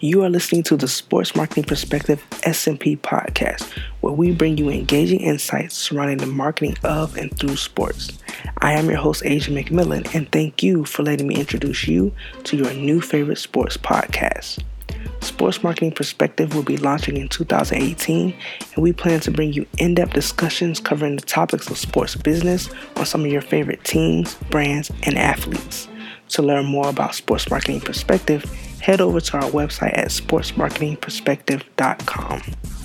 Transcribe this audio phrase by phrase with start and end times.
[0.00, 3.64] You are listening to the Sports Marketing Perspective SMP podcast,
[4.00, 8.16] where we bring you engaging insights surrounding the marketing of and through sports.
[8.58, 12.14] I am your host, Asia McMillan, and thank you for letting me introduce you
[12.44, 14.62] to your new favorite sports podcast.
[15.20, 18.36] Sports Marketing Perspective will be launching in 2018,
[18.76, 22.70] and we plan to bring you in depth discussions covering the topics of sports business
[22.94, 25.88] on some of your favorite teams, brands, and athletes.
[26.28, 28.44] To learn more about Sports Marketing Perspective,
[28.88, 32.77] head over to our website at sportsmarketingperspective.com.